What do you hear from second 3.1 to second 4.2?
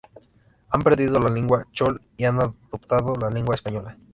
la lengua española.